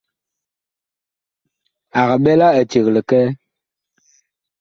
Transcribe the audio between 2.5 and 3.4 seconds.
eceg likɛɛ.